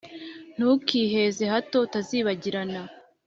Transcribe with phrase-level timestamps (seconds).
[0.55, 2.81] ntukiheze, hato utazibagirana